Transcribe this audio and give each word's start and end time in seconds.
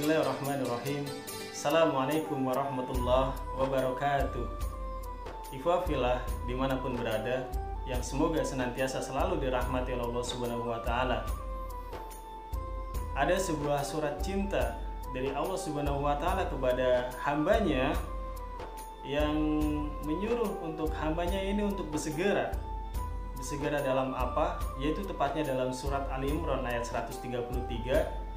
Bismillahirrahmanirrahim. 0.00 1.04
Assalamualaikum 1.52 2.40
warahmatullahi 2.48 3.36
wabarakatuh. 3.52 4.48
Ikhwafilah 5.52 6.24
di 6.48 6.56
mana 6.56 6.80
pun 6.80 6.96
berada 6.96 7.44
Yang 7.84 8.16
semoga 8.16 8.40
senantiasa 8.40 9.04
selalu 9.04 9.44
dirahmati 9.44 9.92
Allah 9.92 10.24
subhanahu 10.24 10.72
wa 10.72 10.80
ta'ala. 10.80 11.28
Ada 13.12 13.36
sebuah 13.36 13.84
surat 13.84 14.24
cinta 14.24 14.80
dari 15.12 15.36
Allah 15.36 15.60
subhanahu 15.60 16.00
wa 16.00 16.16
ta'ala 16.16 16.48
kepada 16.48 17.12
hambanya 17.20 17.92
Yang 19.04 19.36
menyuruh 20.08 20.64
untuk 20.64 20.88
hambanya 20.96 21.44
ini 21.44 21.60
untuk 21.60 21.92
bersegera. 21.92 22.48
Bersegera 23.36 23.84
dalam 23.84 24.16
apa? 24.16 24.64
Yaitu 24.80 25.04
tepatnya 25.04 25.44
dalam 25.44 25.68
surat 25.76 26.08
Ali 26.08 26.32
Imran 26.32 26.64
ayat 26.64 26.88
133 26.88 28.29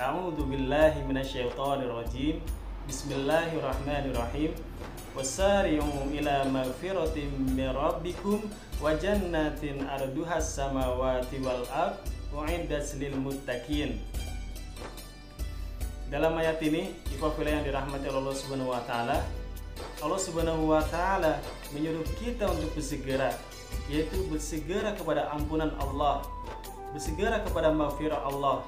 A'udzu 0.00 0.44
billahi 0.44 1.04
minasyaitonir 1.04 1.92
rajim. 1.92 2.40
Bismillahirrahmanirrahim. 2.88 4.52
Wasari'u 5.16 6.10
ila 6.16 6.44
magfiratin 6.48 7.54
min 7.56 7.68
rabbikum 7.74 8.44
wa 8.78 8.94
jannatin 8.94 9.84
arduhas 9.88 10.56
samawati 10.56 11.42
wal 11.42 11.64
ard 11.72 11.98
u'iddat 12.30 12.86
lil 13.00 13.16
muttaqin. 13.18 13.98
Dalam 16.10 16.34
ayat 16.38 16.58
ini, 16.66 16.90
ikhwah 17.14 17.34
yang 17.42 17.62
dirahmati 17.62 18.10
Allah 18.10 18.34
Subhanahu 18.34 18.74
wa 18.74 18.82
taala, 18.82 19.22
Allah 20.02 20.20
Subhanahu 20.20 20.66
wa 20.66 20.82
taala 20.82 21.38
menyuruh 21.70 22.02
kita 22.18 22.50
untuk 22.50 22.74
bersegera, 22.74 23.30
yaitu 23.86 24.26
bersegera 24.26 24.90
kepada 24.98 25.30
ampunan 25.30 25.70
Allah, 25.78 26.26
bersegera 26.90 27.42
kepada 27.46 27.70
maghfirah 27.70 28.26
Allah, 28.26 28.66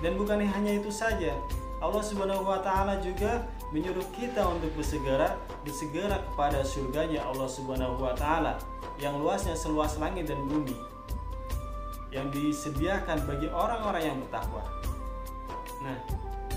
dan 0.00 0.16
bukan 0.16 0.40
hanya 0.40 0.72
itu 0.80 0.88
saja, 0.88 1.36
Allah 1.80 2.04
Subhanahu 2.04 2.44
wa 2.44 2.60
taala 2.60 3.00
juga 3.00 3.44
menyuruh 3.72 4.04
kita 4.12 4.44
untuk 4.44 4.68
bersegera 4.76 5.38
bersegera 5.64 6.20
kepada 6.32 6.60
surganya 6.60 7.24
Allah 7.24 7.48
Subhanahu 7.48 7.96
wa 8.00 8.12
taala 8.12 8.60
yang 9.00 9.16
luasnya 9.16 9.56
seluas 9.56 9.96
langit 9.96 10.28
dan 10.28 10.40
bumi 10.44 10.76
yang 12.10 12.28
disediakan 12.34 13.22
bagi 13.24 13.46
orang-orang 13.48 14.02
yang 14.02 14.18
bertakwa. 14.18 14.66
Nah, 15.80 15.96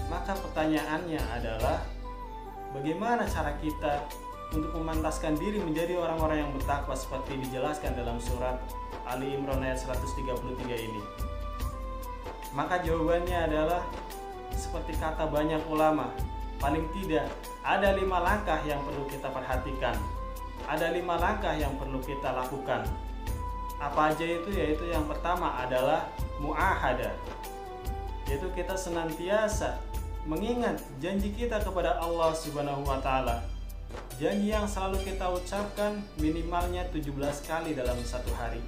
maka 0.09 0.33
pertanyaannya 0.33 1.21
adalah 1.29 1.85
bagaimana 2.73 3.23
cara 3.29 3.53
kita 3.61 4.03
untuk 4.53 4.73
memantaskan 4.75 5.37
diri 5.37 5.61
menjadi 5.61 5.97
orang-orang 5.97 6.45
yang 6.45 6.51
bertakwa 6.53 6.93
seperti 6.97 7.37
dijelaskan 7.47 7.95
dalam 7.97 8.17
surat 8.21 8.59
Ali 9.05 9.33
Imran 9.33 9.61
ayat 9.61 9.81
133 9.81 10.33
ini. 10.73 11.01
Maka 12.53 12.85
jawabannya 12.85 13.49
adalah 13.49 13.81
seperti 14.53 14.93
kata 15.01 15.25
banyak 15.25 15.65
ulama, 15.65 16.13
paling 16.61 16.85
tidak 16.93 17.25
ada 17.65 17.97
lima 17.97 18.21
langkah 18.21 18.61
yang 18.61 18.77
perlu 18.85 19.09
kita 19.09 19.33
perhatikan. 19.33 19.97
Ada 20.69 20.93
lima 20.93 21.17
langkah 21.17 21.57
yang 21.57 21.73
perlu 21.81 21.97
kita 21.99 22.29
lakukan. 22.29 22.85
Apa 23.81 24.13
aja 24.13 24.23
itu? 24.23 24.53
Yaitu 24.53 24.87
yang 24.87 25.09
pertama 25.09 25.59
adalah 25.59 26.07
muahada, 26.37 27.11
yaitu 28.29 28.47
kita 28.53 28.77
senantiasa 28.77 29.81
mengingat 30.23 30.79
janji 31.03 31.35
kita 31.35 31.59
kepada 31.59 31.99
Allah 31.99 32.31
Subhanahu 32.31 32.85
wa 32.87 33.01
taala. 33.01 33.43
Janji 34.15 34.53
yang 34.53 34.69
selalu 34.69 35.03
kita 35.03 35.25
ucapkan 35.27 35.99
minimalnya 36.21 36.87
17 36.93 37.17
kali 37.43 37.75
dalam 37.75 37.97
satu 38.05 38.31
hari. 38.37 38.61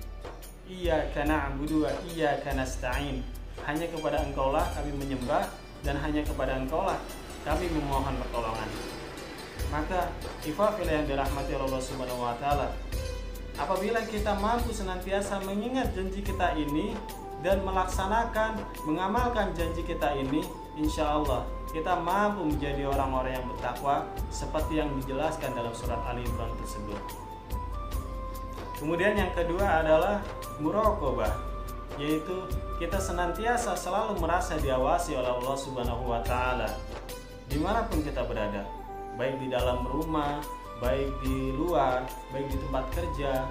Iya 0.65 1.13
karena 1.13 1.47
abudu 1.47 1.85
wa 1.85 1.93
iya 2.09 2.41
karena 2.41 2.65
stain 2.65 3.21
hanya 3.65 3.85
kepada 3.89 4.21
engkaulah 4.21 4.65
kami 4.77 4.93
menyembah 4.93 5.49
dan 5.81 5.97
hanya 6.01 6.21
kepada 6.21 6.57
engkaulah 6.57 6.97
kami 7.45 7.69
memohon 7.69 8.17
pertolongan. 8.25 8.69
Maka 9.69 10.09
ifafil 10.45 10.89
yang 10.89 11.05
dirahmati 11.05 11.53
Allah 11.57 11.81
Subhanahu 11.81 12.21
wa 12.21 12.37
taala. 12.37 12.73
Apabila 13.55 14.03
kita 14.03 14.35
mampu 14.35 14.75
senantiasa 14.75 15.39
mengingat 15.47 15.95
janji 15.95 16.19
kita 16.19 16.57
ini 16.59 16.91
dan 17.39 17.63
melaksanakan, 17.63 18.59
mengamalkan 18.83 19.55
janji 19.55 19.85
kita 19.87 20.11
ini, 20.17 20.43
insya 20.75 21.07
Allah 21.07 21.47
kita 21.71 21.91
mampu 21.99 22.47
menjadi 22.47 22.87
orang-orang 22.87 23.35
yang 23.35 23.45
bertakwa 23.51 24.07
seperti 24.31 24.79
yang 24.79 24.91
dijelaskan 24.99 25.51
dalam 25.55 25.75
surat 25.75 25.99
Ali 26.07 26.23
Imran 26.23 26.51
tersebut. 26.59 26.99
Kemudian 28.79 29.15
yang 29.15 29.31
kedua 29.31 29.83
adalah 29.83 30.19
murokobah, 30.59 31.31
yaitu 31.95 32.47
kita 32.77 32.99
senantiasa 32.99 33.75
selalu 33.75 34.19
merasa 34.19 34.59
diawasi 34.59 35.15
oleh 35.15 35.31
Allah 35.31 35.55
Subhanahu 35.55 36.03
wa 36.07 36.19
taala. 36.23 36.67
Di 37.45 37.61
mana 37.61 37.85
pun 37.87 38.01
kita 38.01 38.25
berada 38.25 38.65
baik 39.15 39.39
di 39.39 39.47
dalam 39.47 39.87
rumah 39.87 40.43
baik 40.83 41.07
di 41.23 41.55
luar 41.55 42.03
baik 42.35 42.51
di 42.51 42.57
tempat 42.67 42.85
kerja 42.91 43.47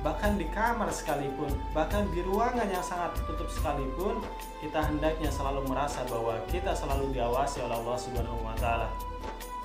bahkan 0.00 0.40
di 0.40 0.48
kamar 0.48 0.88
sekalipun 0.88 1.52
bahkan 1.76 2.08
di 2.16 2.24
ruangan 2.24 2.64
yang 2.64 2.80
sangat 2.80 3.12
tertutup 3.20 3.48
sekalipun 3.52 4.24
kita 4.64 4.80
hendaknya 4.80 5.28
selalu 5.28 5.64
merasa 5.68 6.00
bahwa 6.08 6.40
kita 6.48 6.72
selalu 6.72 7.12
diawasi 7.12 7.60
oleh 7.64 7.76
Allah 7.76 7.96
Subhanahu 7.96 8.40
wa 8.44 8.56
taala. 8.56 8.88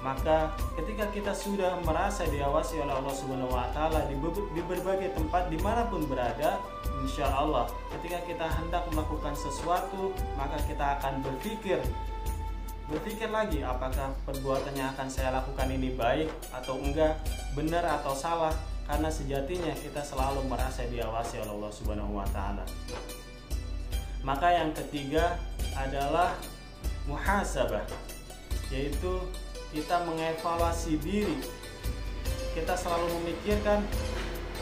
Maka 0.03 0.53
ketika 0.77 1.09
kita 1.09 1.33
sudah 1.33 1.81
merasa 1.81 2.27
diawasi 2.29 2.77
oleh 2.77 2.93
Allah 2.93 3.15
Subhanahu 3.15 3.49
wa 3.49 3.67
taala 3.73 4.05
di, 4.05 4.15
di 4.53 4.61
berbagai 4.63 5.17
tempat 5.17 5.49
di 5.49 5.57
mana 5.59 5.87
pun 5.87 6.05
berada, 6.05 6.61
insya 7.05 7.29
Allah 7.29 7.69
ketika 7.93 8.17
kita 8.25 8.49
hendak 8.49 8.89
melakukan 8.89 9.37
sesuatu, 9.37 10.09
maka 10.33 10.57
kita 10.65 10.97
akan 10.97 11.21
berpikir 11.21 11.77
berpikir 12.85 13.29
lagi 13.29 13.65
apakah 13.65 14.13
perbuatan 14.25 14.73
yang 14.77 14.93
akan 14.93 15.09
saya 15.09 15.33
lakukan 15.33 15.69
ini 15.69 15.93
baik 15.93 16.29
atau 16.53 16.77
enggak, 16.81 17.17
benar 17.53 17.81
atau 18.01 18.13
salah, 18.13 18.53
karena 18.85 19.09
sejatinya 19.09 19.73
kita 19.73 20.01
selalu 20.01 20.45
merasa 20.45 20.85
diawasi 20.85 21.41
oleh 21.41 21.53
Allah 21.53 21.71
Subhanahu 21.73 22.13
wa 22.17 22.27
taala. 22.29 22.65
Maka 24.25 24.53
yang 24.53 24.73
ketiga 24.73 25.37
adalah 25.77 26.33
muhasabah, 27.09 27.85
yaitu 28.69 29.21
kita 29.73 30.05
mengevaluasi 30.05 30.97
diri 31.01 31.37
kita 32.55 32.71
selalu 32.71 33.11
memikirkan 33.19 33.83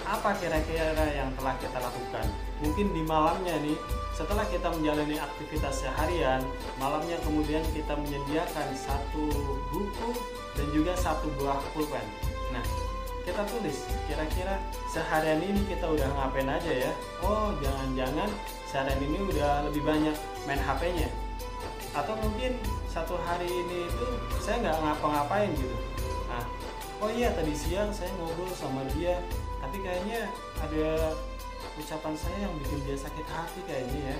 apa 0.03 0.35
kira-kira 0.39 1.07
yang 1.15 1.31
telah 1.39 1.55
kita 1.59 1.77
lakukan? 1.79 2.27
Mungkin 2.59 2.91
di 2.91 3.01
malamnya 3.03 3.55
nih 3.63 3.77
setelah 4.13 4.45
kita 4.47 4.69
menjalani 4.69 5.17
aktivitas 5.17 5.83
seharian 5.83 6.43
malamnya 6.77 7.17
kemudian 7.25 7.65
kita 7.73 7.97
menyediakan 7.97 8.67
satu 8.77 9.25
buku 9.73 10.09
dan 10.53 10.67
juga 10.71 10.93
satu 10.93 11.27
buah 11.39 11.59
pulpen. 11.73 12.05
Nah 12.53 12.63
kita 13.23 13.41
tulis 13.47 13.87
kira-kira 14.05 14.59
seharian 14.91 15.39
ini 15.39 15.63
kita 15.65 15.87
udah 15.87 16.07
ngapain 16.19 16.47
aja 16.47 16.71
ya? 16.87 16.91
Oh 17.23 17.55
jangan-jangan 17.63 18.29
seharian 18.67 19.01
ini 19.01 19.17
udah 19.31 19.65
lebih 19.71 19.81
banyak 19.81 20.15
main 20.43 20.59
HP-nya 20.59 21.09
atau 21.93 22.17
mungkin 22.17 22.57
satu 22.89 23.13
hari 23.21 23.45
ini 23.45 23.85
itu 23.85 24.07
saya 24.41 24.65
nggak 24.65 24.77
ngapa-ngapain 24.81 25.49
gitu. 25.53 25.77
Nah 26.29 26.43
oh 27.01 27.09
iya 27.09 27.31
tadi 27.33 27.53
siang 27.53 27.89
saya 27.93 28.09
ngobrol 28.17 28.49
sama 28.53 28.81
dia 28.97 29.17
tapi 29.73 29.89
kayaknya 29.89 30.29
ada 30.61 31.17
ucapan 31.81 32.13
saya 32.13 32.45
yang 32.45 32.53
bikin 32.61 32.77
dia 32.85 32.93
sakit 32.93 33.25
hati 33.25 33.57
kayaknya 33.65 34.13
ya. 34.13 34.17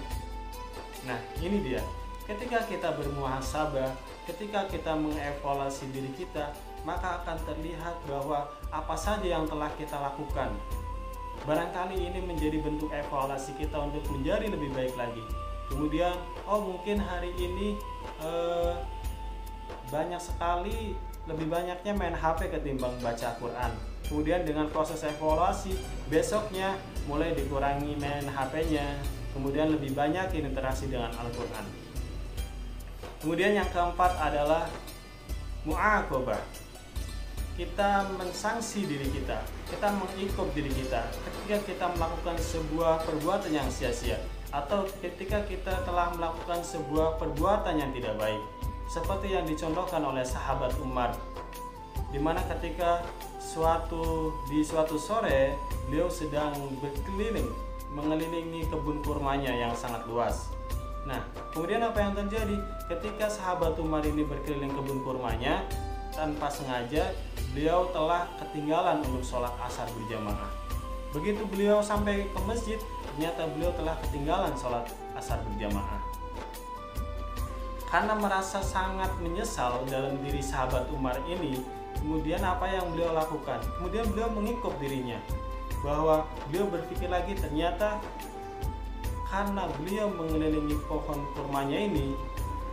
Nah 1.06 1.20
ini 1.46 1.62
dia. 1.62 1.78
Ketika 2.26 2.66
kita 2.66 2.98
bermuhasabah 2.98 3.94
ketika 4.26 4.66
kita 4.66 4.98
mengevaluasi 4.98 5.94
diri 5.94 6.10
kita 6.18 6.58
maka 6.82 7.22
akan 7.22 7.38
terlihat 7.46 8.02
bahwa 8.10 8.50
apa 8.74 8.98
saja 8.98 9.30
yang 9.30 9.46
telah 9.46 9.70
kita 9.78 9.94
lakukan 9.94 10.58
barangkali 11.46 12.02
ini 12.02 12.18
menjadi 12.26 12.58
bentuk 12.58 12.90
evaluasi 12.90 13.54
kita 13.54 13.78
untuk 13.78 14.02
menjadi 14.10 14.50
lebih 14.50 14.74
baik 14.74 14.98
lagi. 14.98 15.22
Kemudian 15.70 16.18
oh 16.50 16.66
mungkin 16.66 16.98
hari 16.98 17.30
ini 17.38 17.78
eh, 18.26 18.74
banyak 19.94 20.18
sekali 20.18 20.98
lebih 21.24 21.48
banyaknya 21.48 21.94
main 21.96 22.12
HP 22.12 22.52
ketimbang 22.52 22.92
baca 23.00 23.32
Quran. 23.40 23.72
Kemudian 24.04 24.44
dengan 24.44 24.68
proses 24.68 25.00
evaluasi, 25.08 25.72
besoknya 26.12 26.76
mulai 27.08 27.32
dikurangi 27.32 27.96
main 27.96 28.28
HP-nya, 28.28 29.00
kemudian 29.32 29.72
lebih 29.72 29.96
banyak 29.96 30.36
interaksi 30.36 30.92
dengan 30.92 31.16
Al-Quran. 31.16 31.66
Kemudian 33.24 33.56
yang 33.56 33.70
keempat 33.72 34.20
adalah 34.20 34.68
mu'akobah. 35.64 36.44
Kita 37.56 38.10
mensanksi 38.18 38.84
diri 38.90 39.08
kita, 39.14 39.40
kita 39.70 39.88
mengikop 39.94 40.50
diri 40.58 40.74
kita 40.74 41.06
ketika 41.06 41.58
kita 41.70 41.86
melakukan 41.94 42.34
sebuah 42.42 43.06
perbuatan 43.06 43.54
yang 43.54 43.70
sia-sia 43.70 44.18
atau 44.50 44.90
ketika 45.06 45.46
kita 45.46 45.86
telah 45.86 46.10
melakukan 46.18 46.66
sebuah 46.66 47.22
perbuatan 47.22 47.78
yang 47.78 47.94
tidak 47.94 48.18
baik 48.18 48.42
seperti 48.94 49.34
yang 49.34 49.50
dicontohkan 49.50 50.06
oleh 50.06 50.22
sahabat 50.22 50.70
Umar 50.78 51.18
di 52.14 52.22
mana 52.22 52.46
ketika 52.46 53.02
suatu 53.42 54.30
di 54.46 54.62
suatu 54.62 55.02
sore 55.02 55.58
beliau 55.90 56.06
sedang 56.14 56.54
berkeliling 56.78 57.50
mengelilingi 57.98 58.70
kebun 58.70 59.02
kurmanya 59.02 59.50
yang 59.50 59.74
sangat 59.74 60.06
luas. 60.06 60.54
Nah, 61.10 61.22
Kemudian 61.54 61.86
apa 61.86 62.02
yang 62.02 62.18
terjadi? 62.18 62.58
Ketika 62.90 63.30
sahabat 63.30 63.78
Umar 63.78 64.02
ini 64.02 64.26
berkeliling 64.26 64.74
kebun 64.74 65.06
kurmanya, 65.06 65.62
tanpa 66.10 66.50
sengaja 66.50 67.14
beliau 67.54 67.94
telah 67.94 68.26
ketinggalan 68.42 69.06
untuk 69.06 69.22
sholat 69.22 69.54
asar 69.62 69.86
berjamaah. 69.94 70.50
Begitu 71.14 71.46
beliau 71.46 71.78
sampai 71.78 72.26
ke 72.26 72.40
masjid, 72.50 72.82
ternyata 73.06 73.46
beliau 73.54 73.70
telah 73.78 73.94
ketinggalan 74.02 74.54
sholat 74.58 74.90
asar 75.14 75.38
berjamaah. 75.46 76.02
Karena 77.94 78.18
merasa 78.18 78.58
sangat 78.58 79.14
menyesal 79.22 79.86
dalam 79.86 80.18
diri 80.26 80.42
sahabat 80.42 80.90
Umar 80.90 81.14
ini, 81.30 81.62
kemudian 82.02 82.42
apa 82.42 82.66
yang 82.66 82.90
beliau 82.90 83.14
lakukan? 83.14 83.62
Kemudian 83.78 84.10
beliau 84.10 84.34
mengikut 84.34 84.74
dirinya 84.82 85.22
bahwa 85.86 86.26
beliau 86.50 86.74
berpikir 86.74 87.06
lagi 87.06 87.38
ternyata 87.38 88.02
karena 89.30 89.70
beliau 89.78 90.10
mengelilingi 90.10 90.74
pohon 90.90 91.22
kurmanya 91.38 91.78
ini, 91.86 92.18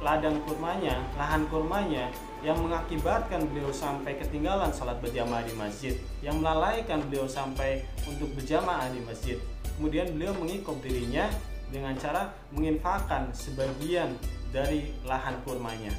ladang 0.01 0.41
kurmanya, 0.49 0.97
lahan 1.21 1.45
kurmanya 1.53 2.09
yang 2.41 2.57
mengakibatkan 2.57 3.45
beliau 3.53 3.69
sampai 3.69 4.17
ketinggalan 4.17 4.73
sholat 4.73 5.05
berjamaah 5.05 5.45
di 5.45 5.53
masjid, 5.53 6.01
yang 6.25 6.41
melalaikan 6.41 7.05
beliau 7.13 7.29
sampai 7.29 7.85
untuk 8.09 8.33
berjamaah 8.41 8.89
di 8.89 9.05
masjid. 9.05 9.37
Kemudian 9.77 10.17
beliau 10.17 10.33
mengikut 10.41 10.81
dirinya 10.81 11.29
dengan 11.69 11.93
cara 12.01 12.33
menginfakkan 12.57 13.29
sebagian 13.37 14.17
dari 14.51 14.95
lahan 15.07 15.39
kurmanya. 15.47 15.95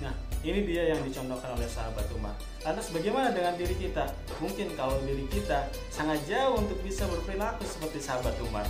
Nah, 0.00 0.14
ini 0.44 0.64
dia 0.68 0.92
yang 0.96 1.00
dicontohkan 1.04 1.56
oleh 1.56 1.68
sahabat 1.68 2.04
Umar. 2.12 2.36
Lantas 2.64 2.92
bagaimana 2.92 3.32
dengan 3.32 3.56
diri 3.56 3.76
kita? 3.76 4.08
Mungkin 4.40 4.76
kalau 4.76 5.00
diri 5.04 5.24
kita 5.32 5.68
sangat 5.88 6.20
jauh 6.28 6.60
untuk 6.60 6.76
bisa 6.84 7.08
berperilaku 7.08 7.64
seperti 7.64 7.98
sahabat 8.00 8.36
Umar 8.44 8.66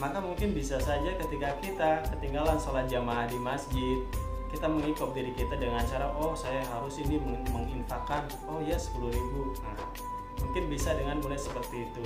maka 0.00 0.18
mungkin 0.24 0.56
bisa 0.56 0.80
saja 0.80 1.12
ketika 1.20 1.52
kita 1.60 1.90
ketinggalan 2.16 2.56
sholat 2.56 2.88
jamaah 2.88 3.28
di 3.28 3.36
masjid 3.36 4.00
kita 4.48 4.68
mengikop 4.68 5.12
diri 5.16 5.32
kita 5.36 5.56
dengan 5.56 5.84
cara 5.84 6.08
oh 6.12 6.36
saya 6.36 6.60
harus 6.64 7.00
ini 7.00 7.20
menginfakkan 7.48 8.24
oh 8.48 8.60
ya 8.64 8.76
10 8.76 9.12
ribu 9.12 9.52
nah 9.60 9.76
mungkin 10.40 10.68
bisa 10.72 10.96
dengan 10.96 11.20
mulai 11.20 11.36
seperti 11.36 11.88
itu 11.88 12.04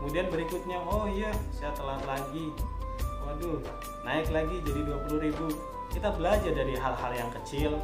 kemudian 0.00 0.28
berikutnya 0.32 0.80
oh 0.84 1.08
iya 1.08 1.32
saya 1.52 1.72
telat 1.76 2.00
lagi 2.08 2.52
waduh 3.32 3.64
naik 4.04 4.28
lagi 4.28 4.60
jadi 4.60 4.92
20 5.08 5.24
ribu 5.24 5.48
kita 5.88 6.12
belajar 6.12 6.52
dari 6.52 6.76
hal-hal 6.76 7.12
yang 7.16 7.32
kecil 7.40 7.80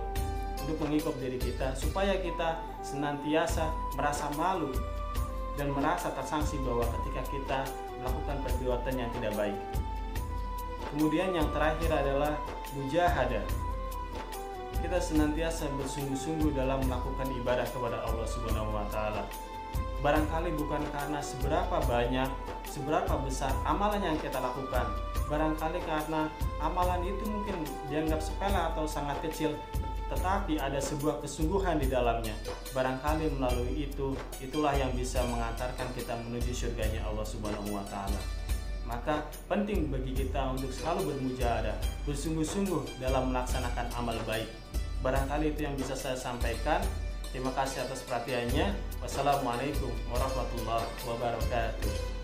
untuk 0.61 0.77
mengikop 0.85 1.17
diri 1.17 1.41
kita 1.41 1.73
supaya 1.73 2.21
kita 2.21 2.61
senantiasa 2.85 3.73
merasa 3.97 4.29
malu 4.37 4.69
dan 5.57 5.73
merasa 5.73 6.13
tersanksi 6.13 6.61
bahwa 6.61 6.85
ketika 7.01 7.23
kita 7.33 7.59
melakukan 7.97 8.37
perbuatan 8.45 8.95
yang 8.95 9.11
tidak 9.17 9.33
baik. 9.41 9.59
Kemudian 10.93 11.33
yang 11.33 11.49
terakhir 11.51 11.91
adalah 11.91 12.37
mujahadah. 12.77 13.45
Kita 14.79 14.99
senantiasa 15.01 15.67
bersungguh-sungguh 15.75 16.55
dalam 16.55 16.85
melakukan 16.85 17.27
ibadah 17.41 17.67
kepada 17.67 18.05
Allah 18.05 18.29
Subhanahu 18.29 18.71
wa 18.71 18.87
taala. 18.93 19.25
Barangkali 19.99 20.55
bukan 20.55 20.79
karena 20.95 21.19
seberapa 21.19 21.83
banyak, 21.83 22.31
seberapa 22.71 23.19
besar 23.27 23.51
amalan 23.67 24.15
yang 24.15 24.19
kita 24.23 24.39
lakukan. 24.39 25.08
Barangkali 25.29 25.79
karena 25.85 26.33
amalan 26.59 27.05
itu 27.05 27.25
mungkin 27.29 27.61
dianggap 27.93 28.21
sepele 28.25 28.57
atau 28.57 28.89
sangat 28.89 29.21
kecil, 29.29 29.53
tetapi 30.09 30.57
ada 30.57 30.81
sebuah 30.81 31.21
kesungguhan 31.21 31.77
di 31.77 31.93
dalamnya. 31.93 32.33
Barangkali 32.73 33.29
melalui 33.37 33.85
itu, 33.85 34.17
itulah 34.41 34.73
yang 34.73 34.89
bisa 34.97 35.21
mengantarkan 35.29 35.89
kita 35.93 36.17
menuju 36.25 36.53
surganya 36.57 37.05
Allah 37.05 37.29
Subhanahu 37.29 37.77
wa 37.77 37.85
taala. 37.93 38.17
Maka 38.89 39.21
penting 39.53 39.93
bagi 39.93 40.17
kita 40.17 40.49
untuk 40.49 40.73
selalu 40.73 41.13
bermujahadah, 41.13 41.77
bersungguh-sungguh 42.09 43.05
dalam 43.05 43.29
melaksanakan 43.29 43.93
amal 44.01 44.17
baik. 44.25 44.49
Barangkali 45.05 45.53
itu 45.53 45.69
yang 45.69 45.77
bisa 45.77 45.93
saya 45.93 46.17
sampaikan. 46.17 46.81
Terima 47.29 47.53
kasih 47.53 47.85
atas 47.85 48.01
perhatiannya. 48.09 48.73
Wassalamualaikum 49.05 49.93
warahmatullahi 50.09 50.89
wabarakatuh. 51.05 52.18